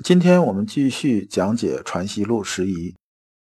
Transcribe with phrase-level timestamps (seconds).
[0.00, 2.96] 今天我们继续讲解《传习录》十一，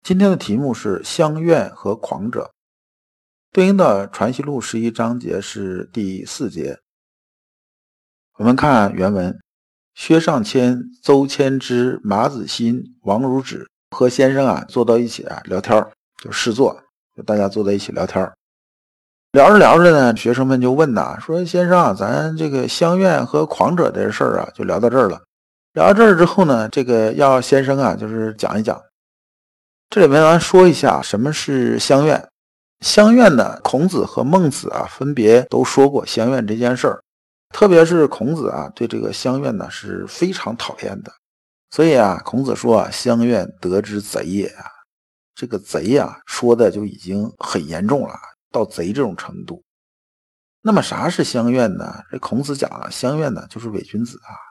[0.02, 2.50] 今天的题目是乡愿和狂者，
[3.52, 6.78] 对应的《传习录》十一章节是第四节。
[8.38, 9.38] 我们看原文：
[9.94, 16.82] 薛尚谦、邹谦之、马子新、王如止和先生啊坐到一起啊聊天就试坐，
[17.14, 18.32] 就大家坐在一起聊天
[19.32, 25.22] 聊着聊着呢，学生们就问呐，说先生啊，咱这个乡愿和狂者这事儿啊，就聊到这儿了。
[25.74, 28.80] 聊到这儿之后呢，这个要先生啊，就是讲一讲。
[29.90, 32.28] 这里面咱说一下什么是乡愿。
[32.80, 37.02] 乡愿呢，孔子和孟子啊，分别都说过乡愿这件事儿。
[37.54, 41.12] 特别是孔子啊，对这个乡愿呢是非常讨厌的。
[41.70, 44.64] 所以啊，孔子说啊，乡愿得之贼也啊。
[45.34, 48.14] 这个贼啊，说的就已经很严重了，
[48.50, 49.62] 到贼这种程度。
[50.62, 52.02] 那么啥是乡愿呢？
[52.10, 54.47] 这孔子讲了，乡愿呢就是伪君子啊。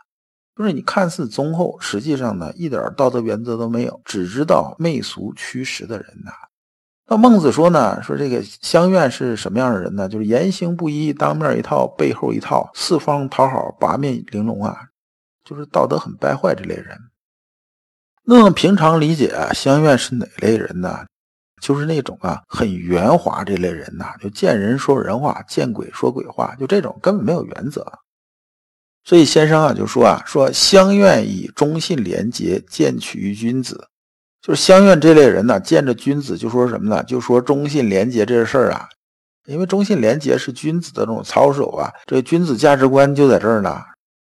[0.57, 6.31] 就是你看似忠厚，实际上呢一点道德原则都没有，只知道媚俗驱使的人呐。
[7.09, 10.09] 那孟子说呢，说这个乡愿是什么样的人呢？
[10.09, 14.75] 就是言行不一，当面一套，背后一套，四方讨好，八面玲珑啊，
[15.45, 16.97] 就是道德很败坏这类人。
[18.25, 21.05] 那么平常理解啊乡愿是哪类人呢？
[21.61, 27.85] 就是那种啊很圆滑这类人呐，就见人说人话，见鬼说鬼话，就这种根本没有原则。
[29.07, 33.87] 所以先生啊就说啊说相愿以忠信廉洁见取于君子，
[34.41, 37.01] 就是相愿这类人呢，见着君子就说什么呢？
[37.05, 38.85] 就说忠信廉洁这事儿啊，
[39.45, 43.79] 因为忠信廉洁是君子的这种操守啊，这君子价值观就在这儿呢，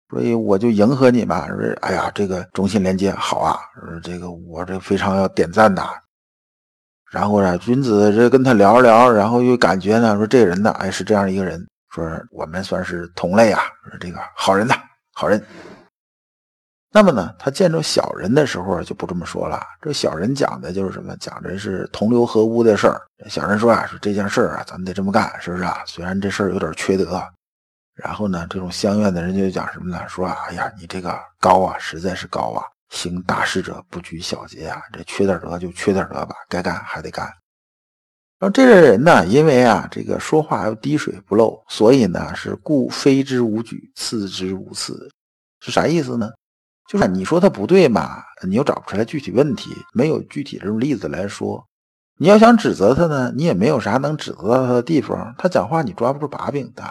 [0.08, 5.86] 所以我就迎合你嘛，说哎呀这个忠信廉洁好啊，说这个我这非常要点赞的。
[7.10, 11.62] 然后呢，君子这跟他聊着聊，然后又感觉呢说这人呢，哎是这样一个人。
[11.92, 14.74] 说我们算是同类啊，说这个好人呐，
[15.12, 15.44] 好人。
[16.94, 19.62] 那么呢，他见着小人的时候就不这么说了。
[19.80, 21.16] 这小人讲的就是什么？
[21.18, 23.00] 讲的是同流合污的事儿。
[23.28, 25.82] 小人说啊，说这件事儿啊，咱们得这么干，是不是啊？
[25.86, 27.22] 虽然这事儿有点缺德。
[27.94, 30.02] 然后呢，这种相怨的人就讲什么呢？
[30.08, 37.30] 说啊，哎呀，你这个高啊，实在是高啊，行大事者不拘小节啊，这缺点德就缺点德吧，该干还得干。
[38.42, 45.08] 然后这类人呢，因为啊，这个说话要滴水不漏，所以呢是故非之无举，次之无次，
[45.60, 46.28] 是啥意思呢？
[46.90, 51.64] 就是你说他不对嘛，你又找不出来具体问题，没有具体这种例子来说。
[52.18, 56.82] 你要想指责他呢，你也没有啥能指责到他的地方，他讲话你抓不住把柄的。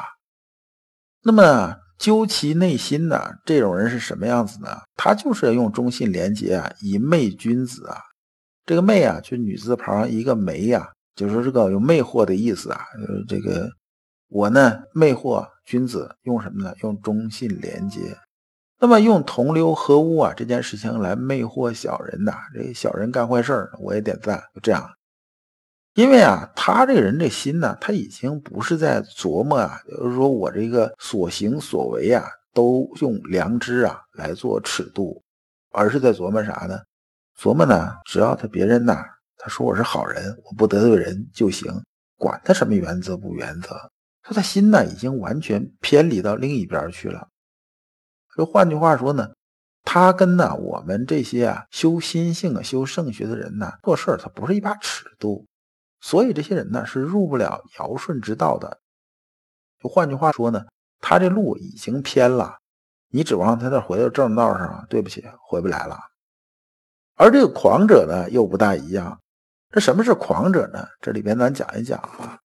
[1.22, 4.70] 那么究其内心呢，这种人是什么样子呢？
[4.96, 7.98] 他就是用忠信廉洁啊，以媚君子啊，
[8.66, 10.90] 这个媚啊，就女字旁一个梅呀。
[11.22, 13.70] 就是说这个有魅惑的意思啊，就是，这个
[14.28, 16.74] 我呢魅惑君子用什么呢？
[16.82, 18.18] 用忠信廉洁。
[18.80, 24.90] 那么用同流合污啊这件事情来魅惑小人呐，这小人干坏事儿我也点赞，就这样。
[25.94, 35.22] 因为啊，他这个人这心呢，他已经不是在琢磨啊，就是说我这个所行所为啊，都用良知啊来做尺度，
[35.72, 36.80] 而是在琢磨啥呢？
[37.40, 39.06] 琢磨呢，只要他别人呐。
[39.44, 41.74] 他说我是好人，我不得罪人就行，
[42.16, 43.70] 管他什么原则不原则。
[44.22, 47.28] 说他心呢已经完全偏离到另一边去了。
[48.38, 49.32] 就换句话说呢，
[49.84, 55.48] 他跟呢我们这些啊修心性啊修圣学的人呢做事儿，他不是一把尺度，
[56.02, 58.80] 所以这些人呢是入不了尧舜之道的。
[59.82, 60.66] 就换句话说呢，
[61.00, 62.60] 他这路已经偏了，
[63.10, 65.98] 你指望他再回到正道上，对不起，回不来了。
[67.16, 69.20] 而这个狂者呢又不大一样。
[69.72, 70.86] 这什么是狂者呢？
[71.00, 72.38] 这里边咱讲一讲啊。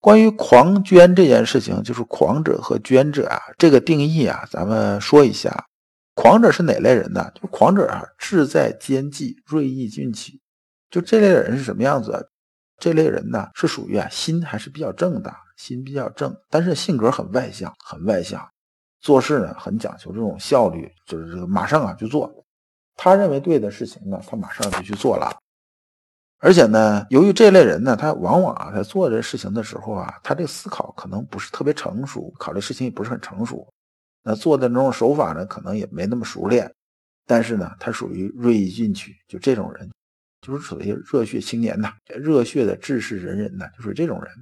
[0.00, 5.66] 关于狂捐这件事情，就是狂者和捐者啊，这个定义啊，咱们说一下。
[6.14, 7.30] 狂者是哪类人呢？
[7.34, 10.40] 就狂者啊，志在兼济，锐意进取。
[10.90, 12.28] 就这类人是什么样子？
[12.78, 18.44] 这类人呢，是属于啊，心还是比较正的，心比较正，但是性格很外向，很外向，
[19.00, 22.30] 做事呢很讲究这种效率，就是这个马上啊就做。
[22.96, 25.32] 他认为对的事情呢，他马上就去做了。
[26.44, 33.64] 而且呢，由于这类人呢，他往往啊，在做这事情的时候啊，他这个思考可能不是特别成熟，考虑事情也不是很成熟，
[34.24, 36.68] 那做的那种手法呢，可能也没那么熟练，
[37.28, 39.88] 但是呢，他属于锐意进取，就这种人，
[40.40, 44.32] 就是属于热血青年呐，热血的志士仁人呐，就是这种人。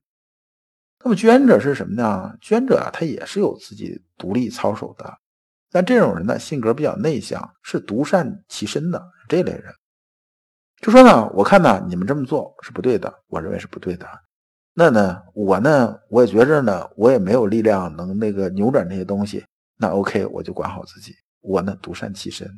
[1.05, 2.35] 那么捐者是什么呢？
[2.41, 5.19] 捐者啊，他也是有自己独立操守的，
[5.71, 9.75] 但这种人呢，性格比较内向，是独善其身的这类人。
[10.81, 14.07] 就说呢，我看呢，你们这么做是不对的，我认为是不对的。
[14.73, 19.45] 那呢，我呢，我也觉着呢，我也没有力量能那个扭转这些东西。
[19.77, 21.15] 那 OK，我就管好自己。
[21.43, 22.49] 我呢，独善其身，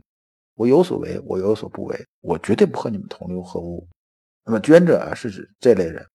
[0.55, 3.89] 我有所为，我有所不为，我绝对不和你们同流合污。
[4.45, 6.07] 那么捐者啊，是指这类人。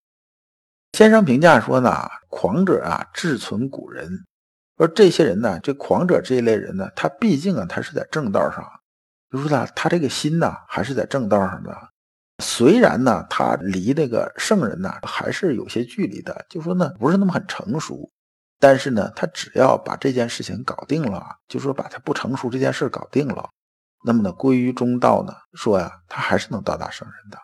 [0.94, 1.92] 先生评价说呢，
[2.30, 4.10] 狂者啊，志存古人。
[4.78, 8.64] 说这些人呢，这狂者这一类人呢，他毕竟啊，他是在正道上，
[9.32, 11.76] 就说呢，他这个心呢，还是在正道上的。
[12.44, 18.12] 虽然呢，他离那个圣人呢还是有些距离的，就说呢不是那么很成熟，
[18.60, 23.50] 但是呢，他只要把这件事情搞定了，就说把他不成熟这件事搞定了，
[24.06, 27.40] 那么呢归于中道呢，说呀，他还是能到达圣人的。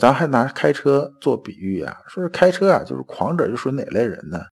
[0.00, 4.44] 咱还拿开车做比喻啊，说是开车啊，就是狂者就属于哪类人呢？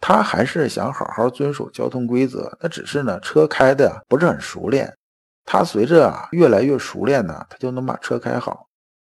[0.00, 4.96] 他还是想好好遵守交通规则，那只是呢车开的不是很熟练，
[5.44, 8.67] 他随着啊越来越熟练呢，他就能把车开好。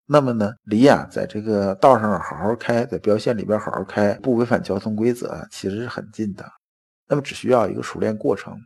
[0.08, 6.49] 那么呢，离啊，在这个道上好好开，在标线里边好好开，不违反交通规则，其实是很近的。
[7.08, 8.56] 那么只需要一个熟练过程。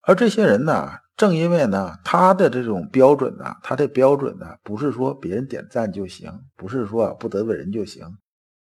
[0.00, 8.04] 而这些人呢，正因为呢，他的这种标准呢，他的标准呢，不是说别人点赞就行，不是说不得罪人就行，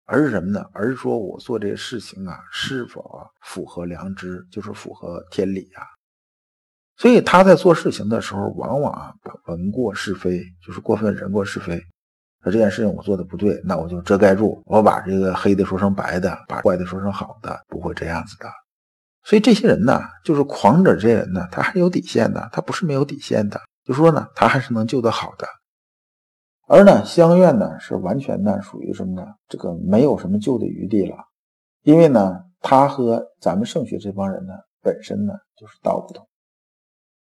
[0.06, 0.66] 而是什么呢？
[0.74, 5.84] 而是说我做这个事情啊，是否符合良知，就是符合天理啊。
[6.98, 11.80] 所以他在做事情的时候，往往啊把闻过是非，就是过分人过是非。
[12.44, 18.46] 说这件事情我做的不对，那我就遮盖住，我把这个黑的说成白的，把坏的说成好的，不会这样子的。
[19.24, 23.62] 所以这些人呢，就是狂者，这些人呢，他还是有底线的，他不是没有底线的。
[23.84, 25.48] 就说呢，他还是能救得好的。
[26.68, 29.28] 而呢，相怨呢，是完全呢属于什么呢？
[29.48, 31.18] 这个没有什么救的余地了，
[31.84, 36.28] 因为呢，他和咱们圣学这帮人呢，本身呢就是道不同。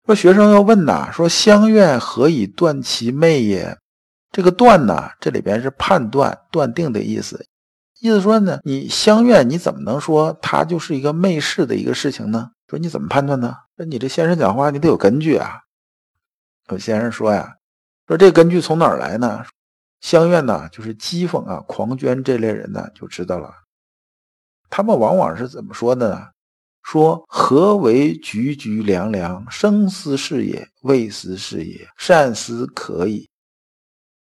[0.07, 3.77] 说学生要问呐，说相愿何以断其昧也？
[4.31, 7.45] 这个断呢，这里边是判断、断定的意思。
[7.99, 12.51] 意思说呢，你相愿，你怎么能说它就是一个昧事的一个事情呢？
[12.69, 13.53] 说你怎么判断呢？
[13.75, 15.59] 说你这先生讲话，你得有根据啊。
[16.69, 17.55] 有先生说呀，
[18.07, 19.43] 说这根据从哪儿来呢？
[19.99, 23.51] 相愿呢，就是讥讽啊、狂捐这类人呢，就知道了。
[24.69, 26.27] 他们往往是怎么说的呢？
[26.89, 29.45] 说何为局局凉凉？
[29.51, 31.85] 生思是也，未思是也。
[31.97, 33.27] 善思可以。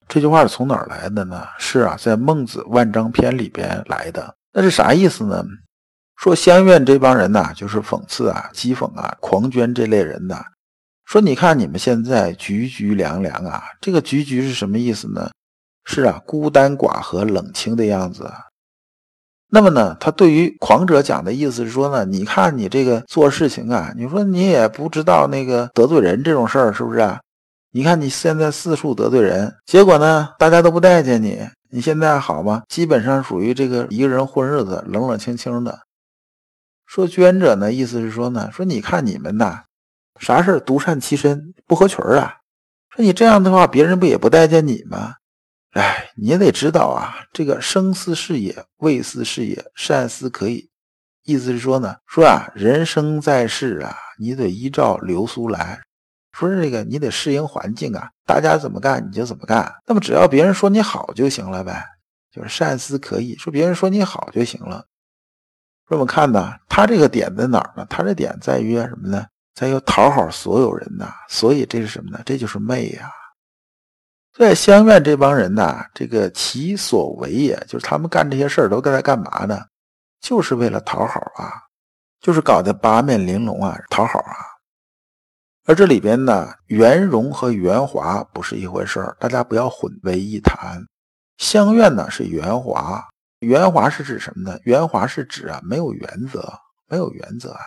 [0.07, 1.45] 这句话是从哪儿来的呢？
[1.59, 4.35] 是啊，在《孟子万章篇》里边来的。
[4.51, 5.45] 那是啥意思呢？
[6.15, 10.43] 说相愿这帮人呐，就是讽刺啊、讥讽啊、狂捐这类人的。
[11.05, 15.29] 说你看你们现在局局凉凉啊，这个局局是什么意思呢？
[15.85, 18.27] 是啊，孤单寡合、冷清的样子。
[19.49, 27.19] 那么呢，他对于狂者讲的意思是说呢，你看你这个做事情啊，你说你也不知道那个得罪人这种事儿是不是啊？
[27.71, 31.39] 你看你现在四处得罪人，结果呢，大家都不待见你，
[31.69, 32.63] 你现在好吗？
[32.67, 35.79] 基本上属于这个一个人混日子，冷冷清清的。
[36.85, 39.63] 说捐者呢，意思是说呢，说你看你们呐，
[40.19, 42.37] 啥事儿独善其身，不合群啊。
[42.89, 45.15] 说你这样的话，别人不也不待见你吗？
[45.71, 50.69] 哎，你也得知道啊，这个生思是也，未思是也，善思可以。
[51.23, 55.81] 意思是说呢，说啊，人生在世啊，你得依照流苏来。
[56.31, 59.71] 说这个，你得适应环境啊，大家怎么干你就怎么干。
[59.85, 61.83] 那么只要别人说你好就行了呗，
[62.31, 64.85] 就是善思可以说别人说你好就行了。
[65.89, 67.85] 说我们看呢，他这个点在哪儿呢？
[67.89, 69.25] 他这点在于什么呢？
[69.53, 71.11] 在于讨好所有人呐。
[71.27, 72.21] 所以这是什么呢？
[72.25, 73.11] 这就是媚呀。
[74.37, 79.59] 在相愿这帮人呐，这个其所为也，就是他们干这些事儿都在干嘛呢？
[80.21, 81.51] 就是为了讨好啊，
[82.21, 84.35] 就是搞得八面玲珑啊，讨好啊。
[85.65, 90.81] 而这里边呢，圆融和圆滑不是一回事儿，大家不要混为一谈。
[91.37, 93.03] 相愿呢是圆滑，
[93.39, 94.59] 圆滑是指什么呢？
[94.63, 96.53] 圆滑是指啊没有原则，
[96.87, 97.61] 没有原则啊。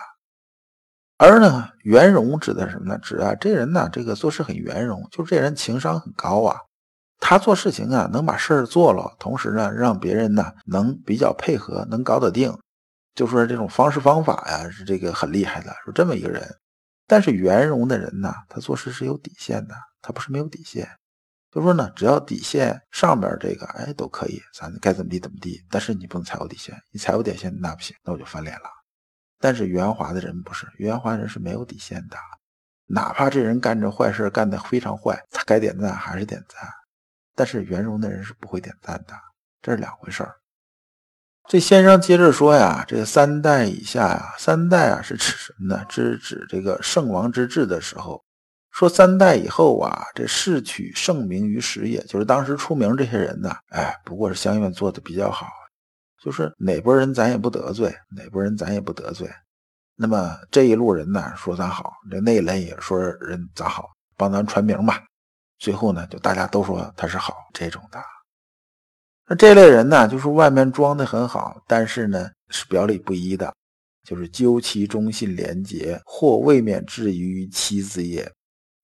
[1.23, 2.97] 而呢，圆融指的是什么呢？
[2.97, 6.57] 指啊，这人呢，这个做事很圆融，就是这人情商很高啊。
[7.19, 12.51] 他做事情啊，能把事儿做了，同时呢，让别人呢能比较配合，能搞得定。
[13.13, 16.43] 就说这种方式方法呀，是这个很厉害的，是这么一个人。
[17.05, 20.89] 但是圆融的人呢，他做事是有底线的，他不是没有底线。
[21.51, 25.63] 就说呢，只要底线上边这个，哎，都可以，咱该怎么地怎么地。
[25.69, 28.80] 但是你不能踩我底线，你踩我底线那不行，那我就翻脸了。
[29.41, 32.17] 但是圆滑的人不是，圆滑人是没有底线的。
[32.85, 36.59] 哪怕这人干这坏事干得非常坏，他该点赞还是点赞。
[37.35, 39.13] 但是圆融的人是不会点赞的，
[39.61, 40.35] 这是两回事儿。
[41.47, 45.85] 这先生接着说呀，这三代以下呀，三代啊是指什么呢？
[45.89, 48.23] 是指这个圣王之治的时候。
[48.69, 55.47] 说三代以后啊，这世取盛名于实，也就是当时出名这些人呢，哎，不过是相愿做的比较好，
[56.21, 59.27] 就是哪波人咱也不得罪，哪波人咱也不得罪。
[59.95, 65.03] 那么这一路人呢，说咱好，这那一类也说人咋好，帮咱传名吧。
[65.57, 67.99] 最后呢，就大家都说他是好这种的。
[69.27, 73.51] 那这类人呢，就是外面装的很好，但是呢是表里不一的，
[74.03, 78.31] 就是究其忠信廉洁，或未免至于妻子也。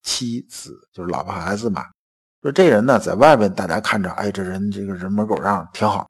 [0.02, 1.84] 妻子就是老婆孩子嘛。
[2.42, 6.08] 说这人呢，在外边大家看着，哎，这人这个人模狗样挺好。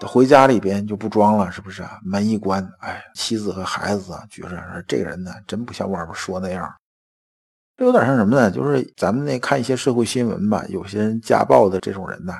[0.00, 1.84] 他回家里边就不装了，是不是？
[2.04, 6.72] 门一关，哎，妻子和孩子觉着这个人呢，真不像外边说那样。
[7.76, 8.50] 这有点像什么呢？
[8.50, 12.34] 就是咱们那看一些社会新闻吧，有些人家暴的这种人呢，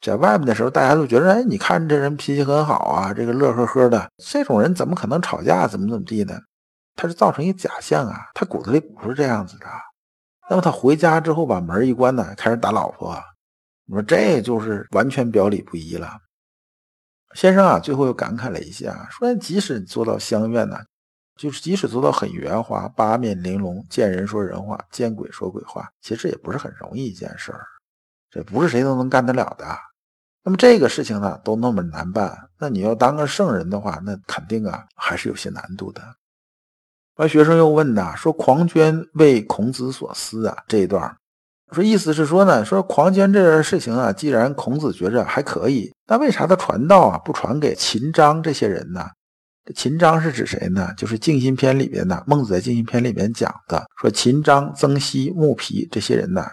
[0.00, 4.08] 在外面的时候，大家都觉得，哎，你看这人脾气很好啊，这个乐呵呵的。
[4.18, 5.66] 这种人怎么可能吵架？
[5.66, 6.38] 怎么怎么地呢？
[6.96, 9.66] 他是造成一假象啊，他骨子里不是这样子的。
[10.50, 13.16] 那么他回家之后把门一关呢，开始打老婆，
[13.86, 16.08] 你说这就是完全表里不一了。
[17.34, 20.78] 先生啊，最后又感慨了一下，说即使你做到相愿呢，
[21.36, 27.64] 就是即使做到很圆滑，八面玲珑，见人说人话，见鬼说鬼话，其实也不是很容易一件事儿，
[28.30, 29.66] 这不是谁都能干得了的。
[30.42, 36.02] 那么这个事情呢，都那么难办，那你要当个圣人的话，那肯定啊还是有些难度的。
[37.16, 41.14] 完，学生又问呐，说狂捐为孔子所思啊，这一段
[41.72, 49.06] 说意思是说呢，说狂捐这件事情啊，既然孔子觉着还可以，那为啥他传道啊不传给秦章这些人呢？
[49.66, 50.94] 这秦章是指谁呢？
[50.96, 56.46] 就是静心篇里边呢，孟子在静心篇里面讲的，说秦章、曾皙、穆皮这些人呢，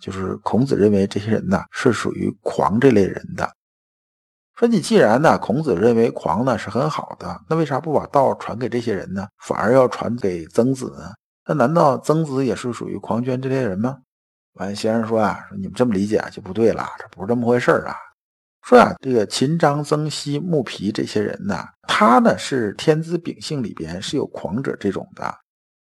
[0.00, 3.50] 就是孔子认为这些人呢是属于狂这类人的。
[4.54, 9.26] 说你既然呢，孔子认为狂呢是很好的，那为啥不把道传给这些人呢？
[9.42, 11.10] 反而要传给曾子呢？
[11.48, 13.96] 那难道曾子也是属于狂捐这类人吗？
[14.54, 17.94] 完，先生说啊，说你们这么理解就不对了，这不是这么回事啊。
[18.62, 25.34] 说啊，这个秦章、曾皙、木皮这些人呢，他呢是天资秉性里边是有狂者这种的。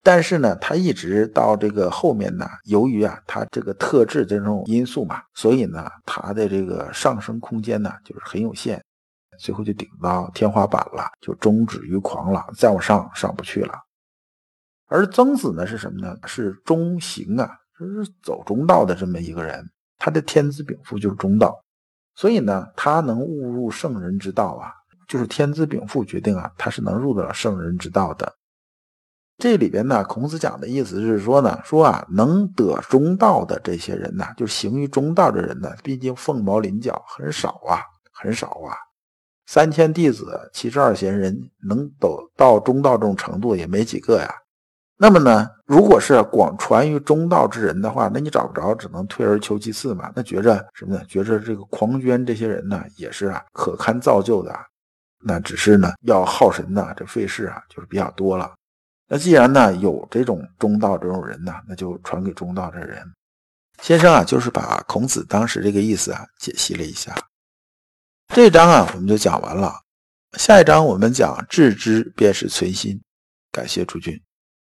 [0.04, 8.83] 但是呢，他一直到这个后面呢，由于啊，他这个特质这种因素嘛，所以呢，他的这个上升空间呢，就是很有限，
[9.38, 13.75] 最后就顶到天花板了，就终止于狂了，再往上上不去了。
[14.88, 16.16] 而曾子呢，是什么呢？
[16.26, 17.49] 是中行啊，
[17.82, 19.64] 就是走中道的这么一个人，
[19.98, 21.62] 他的天资禀赋就是中道，
[22.14, 24.72] 所以呢，他能误入圣人之道啊，
[25.08, 28.32] 就是天资禀赋决定啊，他是能入得了圣人之道的。
[29.38, 37.80] 这里边呢，孔子讲的意思是说呢，说啊，能得中道的这些人呢，就行于中道的人呢，毕竟凤毛麟角，很少啊，
[38.12, 38.76] 很少啊。
[39.46, 41.36] 三千弟子，七十二贤人，
[41.68, 44.32] 能走到中道这种程度也没几个呀。
[45.02, 50.12] 那么呢，如果是广传于中道之人的话，那你找不着，只能退而求其次嘛。
[50.14, 51.04] 那觉着什么呢？
[51.09, 54.56] 觉着这个狂捐这些人呢，也是啊，可堪造就的。
[55.18, 58.54] 那只是呢，要耗神呐，这费事啊，就是比较多了。
[59.09, 63.04] 那既然呢有这种中道这种人呢，那就传给中道的人。
[63.82, 67.12] 先生啊，就是把孔子当时这个意思啊解析了一下。
[68.32, 69.75] 这章啊我们就讲完了，
[70.38, 73.02] 下一章我们讲致知便是存心。
[73.50, 74.16] 感谢诸君。